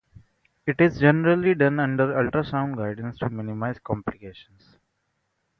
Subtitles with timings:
[0.65, 4.79] It is generally done under ultrasound guidance, to minimize complications.